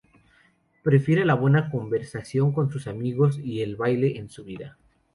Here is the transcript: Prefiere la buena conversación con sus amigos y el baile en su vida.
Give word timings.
Prefiere 0.81 1.25
la 1.25 1.35
buena 1.35 1.69
conversación 1.69 2.53
con 2.53 2.71
sus 2.71 2.87
amigos 2.87 3.37
y 3.37 3.61
el 3.61 3.75
baile 3.75 4.17
en 4.17 4.31
su 4.31 4.43
vida. 4.43 4.79